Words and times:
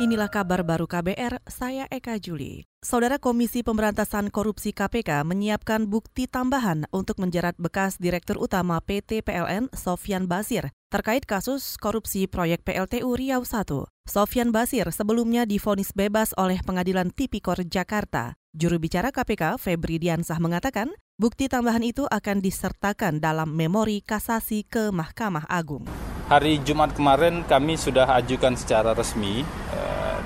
Inilah 0.00 0.32
kabar 0.32 0.64
baru 0.64 0.88
KBR, 0.88 1.44
saya 1.44 1.84
Eka 1.92 2.16
Juli. 2.16 2.64
Saudara 2.80 3.20
Komisi 3.20 3.60
Pemberantasan 3.60 4.32
Korupsi 4.32 4.72
KPK 4.72 5.20
menyiapkan 5.20 5.84
bukti 5.84 6.24
tambahan 6.24 6.88
untuk 6.96 7.20
menjerat 7.20 7.60
bekas 7.60 8.00
Direktur 8.00 8.40
Utama 8.40 8.80
PT 8.80 9.20
PLN 9.20 9.68
Sofyan 9.76 10.24
Basir 10.24 10.72
terkait 10.88 11.28
kasus 11.28 11.76
korupsi 11.76 12.24
proyek 12.24 12.64
PLTU 12.64 13.04
Riau 13.04 13.44
I. 13.44 13.84
Sofyan 14.08 14.48
Basir 14.48 14.88
sebelumnya 14.96 15.44
difonis 15.44 15.92
bebas 15.92 16.32
oleh 16.40 16.64
Pengadilan 16.64 17.12
Tipikor 17.12 17.60
Jakarta. 17.60 18.32
Juru 18.56 18.80
bicara 18.80 19.12
KPK 19.12 19.60
Febri 19.60 20.00
Diansah 20.00 20.40
mengatakan, 20.40 20.88
bukti 21.20 21.52
tambahan 21.52 21.84
itu 21.84 22.08
akan 22.08 22.40
disertakan 22.40 23.20
dalam 23.20 23.52
memori 23.52 24.00
kasasi 24.00 24.64
ke 24.64 24.88
Mahkamah 24.88 25.44
Agung. 25.52 25.84
Hari 26.32 26.64
Jumat 26.64 26.96
kemarin 26.96 27.44
kami 27.44 27.76
sudah 27.76 28.08
ajukan 28.16 28.56
secara 28.56 28.96
resmi 28.96 29.44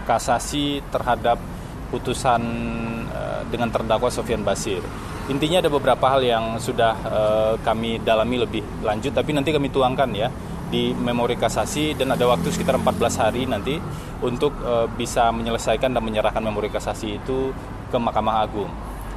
kasasi 0.07 0.81
terhadap 0.95 1.37
putusan 1.91 2.43
eh, 3.11 3.43
dengan 3.51 3.69
terdakwa 3.75 4.09
Sofian 4.09 4.47
Basir. 4.47 4.81
Intinya 5.27 5.59
ada 5.59 5.71
beberapa 5.71 6.07
hal 6.07 6.23
yang 6.23 6.45
sudah 6.63 6.95
eh, 6.95 7.55
kami 7.67 7.99
dalami 8.01 8.47
lebih 8.47 8.63
lanjut, 8.87 9.11
tapi 9.11 9.35
nanti 9.35 9.51
kami 9.51 9.69
tuangkan 9.75 10.11
ya 10.15 10.31
di 10.67 10.91
memori 10.95 11.39
kasasi 11.39 11.95
dan 11.95 12.11
ada 12.11 12.27
waktu 12.27 12.51
sekitar 12.51 12.75
14 12.79 13.23
hari 13.23 13.43
nanti 13.47 13.79
untuk 14.23 14.55
eh, 14.63 14.87
bisa 14.95 15.35
menyelesaikan 15.35 15.91
dan 15.91 16.03
menyerahkan 16.03 16.43
memori 16.43 16.71
kasasi 16.71 17.19
itu 17.19 17.51
ke 17.91 17.99
Mahkamah 17.99 18.37
Agung. 18.43 18.71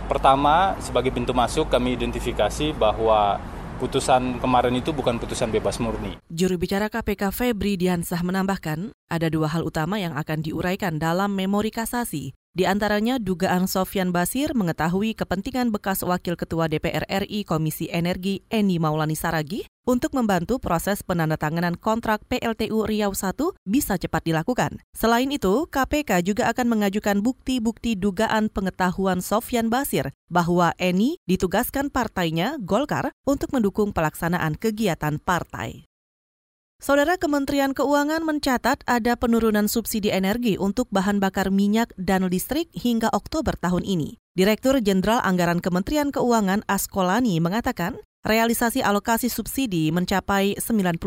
Pertama, 0.10 0.74
sebagai 0.82 1.14
pintu 1.14 1.38
masuk 1.38 1.70
kami 1.70 1.94
identifikasi 1.94 2.74
bahwa 2.74 3.38
putusan 3.80 4.44
kemarin 4.44 4.76
itu 4.76 4.92
bukan 4.92 5.16
putusan 5.16 5.50
bebas 5.50 5.80
murni. 5.80 6.20
Juru 6.28 6.60
bicara 6.60 6.92
KPK 6.92 7.32
Febri 7.32 7.80
Diansah 7.80 8.20
menambahkan, 8.20 8.92
ada 9.08 9.28
dua 9.32 9.48
hal 9.48 9.64
utama 9.64 9.98
yang 9.98 10.14
akan 10.20 10.44
diuraikan 10.44 11.00
dalam 11.00 11.32
memori 11.34 11.72
kasasi. 11.72 12.36
Di 12.50 12.66
antaranya 12.66 13.22
dugaan 13.22 13.70
Sofian 13.70 14.10
Basir 14.10 14.58
mengetahui 14.58 15.14
kepentingan 15.14 15.70
bekas 15.70 16.02
Wakil 16.02 16.34
Ketua 16.34 16.66
DPR 16.66 17.06
RI 17.06 17.46
Komisi 17.46 17.86
Energi 17.94 18.42
Eni 18.50 18.82
Maulani 18.82 19.14
Saragi 19.14 19.70
untuk 19.86 20.18
membantu 20.18 20.58
proses 20.58 21.02
penandatanganan 21.02 21.78
kontrak 21.78 22.22
PLTU 22.30 22.86
Riau 22.90 23.14
I 23.14 23.34
bisa 23.66 23.98
cepat 23.98 24.22
dilakukan. 24.26 24.82
Selain 24.94 25.30
itu, 25.30 25.66
KPK 25.66 26.22
juga 26.22 26.50
akan 26.54 26.78
mengajukan 26.78 27.22
bukti-bukti 27.26 27.98
dugaan 27.98 28.54
pengetahuan 28.54 29.22
Sofian 29.22 29.74
Basir 29.74 30.14
bahwa 30.30 30.78
Eni 30.78 31.18
ditugaskan 31.26 31.90
partainya 31.90 32.62
Golkar 32.62 33.10
untuk 33.26 33.50
mendukung 33.54 33.94
pelaksanaan 33.94 34.58
kegiatan 34.58 35.18
partai. 35.18 35.89
Saudara 36.80 37.20
Kementerian 37.20 37.76
Keuangan 37.76 38.24
mencatat 38.24 38.88
ada 38.88 39.20
penurunan 39.20 39.68
subsidi 39.68 40.16
energi 40.16 40.56
untuk 40.56 40.88
bahan 40.96 41.20
bakar 41.20 41.52
minyak 41.52 41.92
dan 42.00 42.24
listrik 42.32 42.72
hingga 42.72 43.12
Oktober 43.12 43.52
tahun 43.60 43.84
ini. 43.84 44.16
Direktur 44.32 44.80
Jenderal 44.80 45.20
Anggaran 45.20 45.60
Kementerian 45.60 46.16
Keuangan 46.16 46.64
Askolani 46.72 47.44
mengatakan, 47.44 48.00
Realisasi 48.20 48.84
alokasi 48.84 49.32
subsidi 49.32 49.96
mencapai 49.96 50.60
98,5 50.60 51.00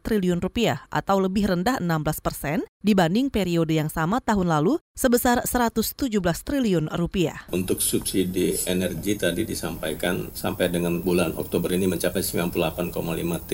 triliun 0.00 0.40
rupiah 0.40 0.88
atau 0.88 1.20
lebih 1.20 1.52
rendah 1.52 1.76
16 1.76 2.24
persen 2.24 2.64
dibanding 2.80 3.28
periode 3.28 3.76
yang 3.76 3.92
sama 3.92 4.24
tahun 4.24 4.48
lalu 4.48 4.80
sebesar 4.96 5.44
117 5.44 6.08
triliun 6.40 6.88
rupiah. 6.96 7.44
Untuk 7.52 7.84
subsidi 7.84 8.56
energi 8.64 9.12
tadi 9.20 9.44
disampaikan 9.44 10.32
sampai 10.32 10.72
dengan 10.72 11.04
bulan 11.04 11.36
Oktober 11.36 11.68
ini 11.76 11.84
mencapai 11.84 12.24
98,5 12.24 12.96
T 13.44 13.52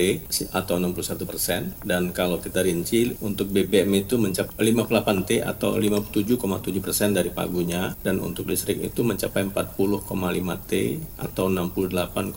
atau 0.55 0.75
61 0.79 1.27
persen 1.27 1.75
dan 1.83 2.15
kalau 2.15 2.39
kita 2.39 2.63
rinci 2.63 3.11
untuk 3.27 3.51
BBM 3.51 4.07
itu 4.07 4.15
mencapai 4.15 4.55
58 4.71 5.27
T 5.27 5.31
atau 5.43 5.75
57,7 5.75 6.79
persen 6.79 7.11
dari 7.11 7.27
pagunya 7.27 7.91
dan 7.99 8.23
untuk 8.23 8.47
listrik 8.47 8.79
itu 8.79 9.03
mencapai 9.03 9.51
40,5 9.51 10.07
T 10.63 10.71
atau 11.19 11.51
68 11.51 12.36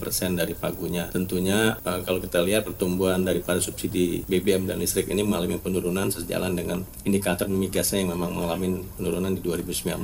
persen 0.00 0.34
dari 0.36 0.52
pagunya. 0.56 1.08
Tentunya 1.12 1.78
uh, 1.80 2.00
kalau 2.02 2.18
kita 2.18 2.42
lihat 2.42 2.66
pertumbuhan 2.66 3.22
daripada 3.22 3.62
subsidi 3.62 4.26
BBM 4.26 4.66
dan 4.66 4.80
listrik 4.80 5.06
ini 5.12 5.22
mengalami 5.22 5.60
penurunan 5.60 6.10
sejalan 6.10 6.56
dengan 6.56 6.82
indikator 7.04 7.46
migasnya 7.46 8.02
yang 8.02 8.16
memang 8.16 8.34
mengalami 8.34 8.82
penurunan 8.96 9.32
di 9.36 9.40
2019. 9.44 9.94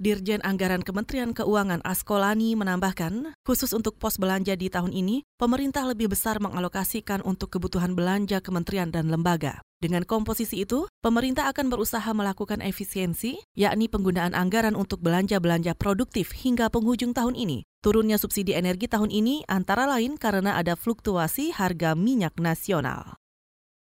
Dirjen 0.00 0.40
Anggaran 0.42 0.82
Kementerian 0.82 1.36
Keuangan 1.36 1.84
Askolani 1.86 2.58
menambahkan, 2.58 3.36
khusus 3.46 3.70
untuk 3.76 4.00
pos 4.00 4.16
belanja 4.18 4.56
di 4.58 4.72
tahun 4.72 4.90
ini, 4.90 5.22
pemerintah 5.38 5.86
lebih 5.86 6.10
besar 6.10 6.40
mengalokasikan 6.40 7.22
untuk 7.22 7.54
kebutuhan 7.54 7.92
belanja 7.94 8.40
kementerian 8.40 8.90
dan 8.90 9.12
lembaga. 9.12 9.62
Dengan 9.84 10.08
komposisi 10.08 10.64
itu, 10.64 10.88
pemerintah 11.04 11.44
akan 11.52 11.68
berusaha 11.68 12.08
melakukan 12.16 12.64
efisiensi, 12.64 13.36
yakni 13.52 13.92
penggunaan 13.92 14.32
anggaran 14.32 14.72
untuk 14.80 15.04
belanja-belanja 15.04 15.76
produktif 15.76 16.32
hingga 16.32 16.72
penghujung 16.72 17.12
tahun 17.12 17.36
ini. 17.36 17.68
Turunnya 17.84 18.16
subsidi 18.16 18.56
energi 18.56 18.88
tahun 18.88 19.12
ini 19.12 19.44
antara 19.44 19.84
lain 19.84 20.16
karena 20.16 20.56
ada 20.56 20.72
fluktuasi 20.72 21.52
harga 21.52 21.92
minyak 21.92 22.32
nasional. 22.40 23.20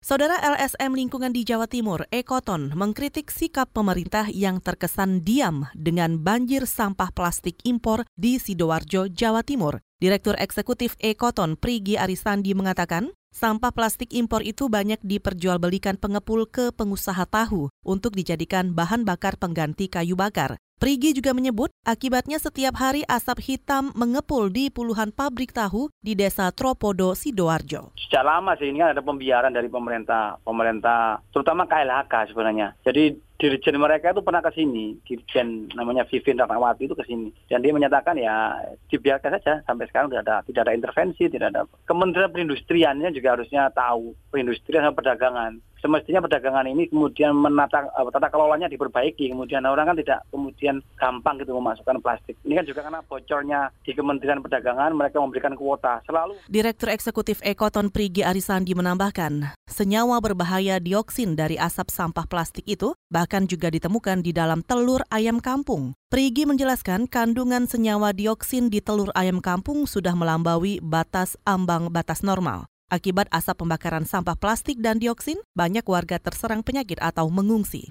Saudara 0.01 0.41
LSM 0.41 0.97
Lingkungan 0.97 1.29
di 1.29 1.45
Jawa 1.45 1.69
Timur, 1.69 2.09
Ekoton, 2.09 2.73
mengkritik 2.73 3.29
sikap 3.29 3.69
pemerintah 3.77 4.25
yang 4.33 4.57
terkesan 4.57 5.21
diam 5.21 5.69
dengan 5.77 6.17
banjir 6.17 6.65
sampah 6.65 7.13
plastik 7.13 7.61
impor 7.61 8.09
di 8.17 8.41
Sidoarjo, 8.41 9.05
Jawa 9.05 9.45
Timur. 9.45 9.85
Direktur 10.01 10.33
Eksekutif 10.41 10.97
Ekoton, 10.97 11.53
Prigi 11.53 11.93
Arisandi 11.93 12.57
mengatakan, 12.57 13.13
Sampah 13.35 13.75
plastik 13.75 14.15
impor 14.15 14.47
itu 14.47 14.71
banyak 14.71 15.03
diperjualbelikan 15.03 15.99
pengepul 15.99 16.47
ke 16.47 16.71
pengusaha 16.71 17.27
tahu 17.27 17.67
untuk 17.83 18.15
dijadikan 18.15 18.71
bahan 18.71 19.03
bakar 19.03 19.35
pengganti 19.35 19.91
kayu 19.91 20.15
bakar. 20.15 20.55
Prigi 20.75 21.15
juga 21.15 21.31
menyebut 21.31 21.71
akibatnya 21.87 22.35
setiap 22.35 22.75
hari 22.75 23.07
asap 23.07 23.39
hitam 23.47 23.95
mengepul 23.95 24.51
di 24.51 24.67
puluhan 24.67 25.15
pabrik 25.15 25.55
tahu 25.55 25.87
di 26.03 26.19
desa 26.19 26.51
Tropodo, 26.51 27.15
Sidoarjo. 27.15 27.95
Sejak 27.95 28.27
lama 28.27 28.59
sih 28.59 28.67
ini 28.67 28.83
kan 28.83 28.91
ada 28.91 28.99
pembiaran 28.99 29.55
dari 29.55 29.71
pemerintah, 29.71 30.35
pemerintah 30.43 31.23
terutama 31.31 31.63
KLHK 31.63 32.35
sebenarnya. 32.35 32.75
Jadi 32.83 33.15
dirjen 33.39 33.79
mereka 33.79 34.11
itu 34.11 34.19
pernah 34.19 34.43
ke 34.43 34.51
sini, 34.51 34.99
dirjen 35.07 35.71
namanya 35.79 36.03
Vivin 36.11 36.43
Ratnawati 36.43 36.91
itu 36.91 36.95
ke 36.99 37.07
sini. 37.07 37.31
Dan 37.47 37.63
dia 37.63 37.71
menyatakan 37.71 38.19
ya 38.19 38.59
dibiarkan 38.91 39.39
saja 39.39 39.63
sampai 39.63 39.87
sekarang 39.87 40.11
tidak 40.11 40.27
ada 40.27 40.43
tidak 40.43 40.61
ada 40.67 40.75
intervensi, 40.75 41.31
tidak 41.31 41.55
ada. 41.55 41.63
Kementerian 41.87 42.35
Perindustriannya 42.35 43.15
juga 43.15 43.39
harusnya 43.39 43.71
tahu 43.71 44.11
perindustrian 44.27 44.91
dan 44.91 44.95
perdagangan 44.95 45.51
semestinya 45.85 46.25
perdagangan 46.25 46.65
ini 46.65 46.89
kemudian 46.89 47.37
menata 47.37 47.85
uh, 47.93 48.09
tata 48.09 48.33
kelolanya 48.33 48.65
diperbaiki. 48.65 49.29
Kemudian 49.29 49.61
orang 49.69 49.93
kan 49.93 49.97
tidak 50.01 50.25
kemudian 50.33 50.81
gampang 50.97 51.37
gitu 51.37 51.53
memasukkan 51.53 52.01
plastik. 52.01 52.33
Ini 52.41 52.57
kan 52.57 52.65
juga 52.65 52.81
karena 52.81 53.05
bocornya 53.05 53.69
di 53.85 53.93
Kementerian 53.93 54.41
Perdagangan 54.41 54.97
mereka 54.97 55.21
memberikan 55.21 55.53
kuota. 55.53 56.01
Selalu 56.09 56.41
Direktur 56.49 56.89
Eksekutif 56.89 57.37
Ekoton 57.45 57.93
Prigi 57.93 58.25
Arisandi 58.25 58.73
menambahkan 58.73 59.53
senyawa 59.69 60.17
berbahaya 60.17 60.81
dioksin 60.81 61.37
dari 61.37 61.61
asap 61.61 61.93
sampah 61.93 62.25
plastik 62.25 62.65
itu 62.65 62.97
bahkan 63.13 63.45
juga 63.45 63.69
ditemukan 63.69 64.25
di 64.25 64.33
dalam 64.33 64.65
telur 64.65 65.05
ayam 65.13 65.37
kampung. 65.37 65.93
Prigi 66.09 66.49
menjelaskan 66.49 67.05
kandungan 67.05 67.69
senyawa 67.69 68.15
dioksin 68.15 68.73
di 68.73 68.81
telur 68.81 69.13
ayam 69.13 69.37
kampung 69.37 69.85
sudah 69.85 70.17
melampaui 70.17 70.81
batas 70.81 71.37
ambang 71.45 71.93
batas 71.93 72.25
normal. 72.25 72.65
Akibat 72.85 73.25
asap 73.33 73.65
pembakaran 73.65 74.05
sampah 74.05 74.37
plastik 74.37 74.77
dan 74.77 75.01
dioksin, 75.01 75.41
banyak 75.57 75.81
warga 75.89 76.21
terserang 76.21 76.61
penyakit 76.61 77.01
atau 77.01 77.25
mengungsi. 77.33 77.89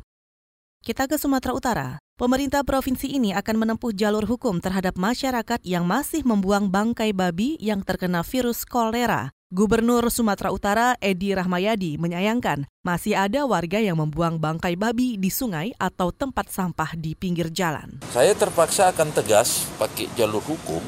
Kita 0.87 1.11
ke 1.11 1.19
Sumatera 1.19 1.51
Utara. 1.51 1.89
Pemerintah 2.15 2.63
provinsi 2.63 3.11
ini 3.11 3.35
akan 3.35 3.67
menempuh 3.67 3.91
jalur 3.91 4.23
hukum 4.23 4.63
terhadap 4.63 4.95
masyarakat 4.95 5.59
yang 5.67 5.83
masih 5.83 6.23
membuang 6.23 6.71
bangkai 6.71 7.11
babi 7.11 7.59
yang 7.59 7.83
terkena 7.83 8.23
virus 8.23 8.63
kolera. 8.63 9.35
Gubernur 9.51 10.07
Sumatera 10.15 10.55
Utara 10.55 10.87
Edi 11.03 11.35
Rahmayadi 11.35 11.99
menyayangkan 11.99 12.63
masih 12.87 13.19
ada 13.19 13.43
warga 13.51 13.83
yang 13.83 13.99
membuang 13.99 14.39
bangkai 14.39 14.79
babi 14.79 15.19
di 15.19 15.27
sungai 15.27 15.75
atau 15.75 16.15
tempat 16.15 16.55
sampah 16.55 16.95
di 16.95 17.19
pinggir 17.19 17.51
jalan. 17.51 17.99
Saya 18.15 18.31
terpaksa 18.39 18.95
akan 18.95 19.11
tegas 19.11 19.67
pakai 19.75 20.07
jalur 20.15 20.43
hukum 20.43 20.83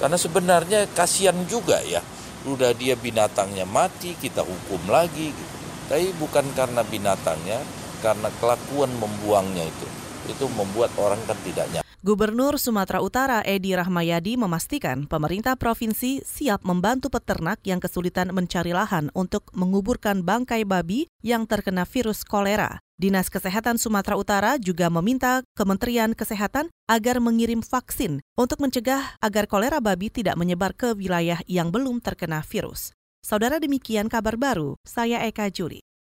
karena 0.00 0.16
sebenarnya 0.16 0.88
kasihan 0.96 1.36
juga 1.48 1.80
ya 1.84 2.00
udah 2.46 2.70
dia 2.78 2.94
binatangnya 2.94 3.66
mati 3.66 4.14
kita 4.14 4.46
hukum 4.46 4.86
lagi 4.86 5.34
gitu 5.34 5.56
tapi 5.86 6.10
bukan 6.18 6.46
karena 6.54 6.82
binatangnya 6.82 7.62
karena 8.02 8.28
kelakuan 8.42 8.90
membuangnya 8.98 9.66
itu 9.66 9.88
itu 10.26 10.44
membuat 10.50 10.90
orang 10.98 11.22
kan 11.24 11.38
tidak 11.46 11.66
nyaman. 11.70 11.85
Gubernur 12.06 12.54
Sumatera 12.62 13.02
Utara 13.02 13.42
Edi 13.42 13.74
Rahmayadi 13.74 14.38
memastikan 14.38 15.10
pemerintah 15.10 15.58
provinsi 15.58 16.22
siap 16.22 16.62
membantu 16.62 17.10
peternak 17.10 17.58
yang 17.66 17.82
kesulitan 17.82 18.30
mencari 18.30 18.70
lahan 18.70 19.10
untuk 19.10 19.50
menguburkan 19.58 20.22
bangkai 20.22 20.62
babi 20.62 21.10
yang 21.26 21.50
terkena 21.50 21.82
virus 21.82 22.22
kolera. 22.22 22.78
Dinas 22.94 23.26
Kesehatan 23.26 23.82
Sumatera 23.82 24.14
Utara 24.14 24.54
juga 24.54 24.86
meminta 24.86 25.42
Kementerian 25.58 26.14
Kesehatan 26.14 26.70
agar 26.86 27.18
mengirim 27.18 27.58
vaksin 27.58 28.22
untuk 28.38 28.62
mencegah 28.62 29.18
agar 29.18 29.50
kolera 29.50 29.82
babi 29.82 30.06
tidak 30.06 30.38
menyebar 30.38 30.78
ke 30.78 30.94
wilayah 30.94 31.42
yang 31.50 31.74
belum 31.74 31.98
terkena 31.98 32.38
virus. 32.46 32.94
Saudara 33.18 33.58
demikian 33.58 34.06
kabar 34.06 34.38
baru, 34.38 34.78
saya 34.86 35.26
Eka 35.26 35.50
Juli. 35.50 35.82